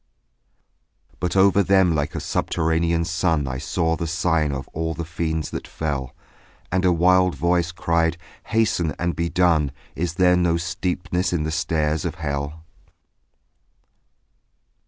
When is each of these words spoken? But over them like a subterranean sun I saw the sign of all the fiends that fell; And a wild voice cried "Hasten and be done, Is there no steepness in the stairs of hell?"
But 1.19 1.35
over 1.35 1.61
them 1.61 1.93
like 1.93 2.15
a 2.15 2.19
subterranean 2.19 3.05
sun 3.05 3.47
I 3.47 3.59
saw 3.59 3.95
the 3.95 4.07
sign 4.07 4.51
of 4.51 4.67
all 4.69 4.95
the 4.95 5.05
fiends 5.05 5.51
that 5.51 5.67
fell; 5.67 6.15
And 6.71 6.83
a 6.83 6.91
wild 6.91 7.35
voice 7.35 7.71
cried 7.71 8.17
"Hasten 8.45 8.95
and 8.97 9.15
be 9.15 9.29
done, 9.29 9.71
Is 9.95 10.15
there 10.15 10.35
no 10.35 10.57
steepness 10.57 11.33
in 11.33 11.43
the 11.43 11.51
stairs 11.51 12.03
of 12.03 12.15
hell?" 12.15 12.63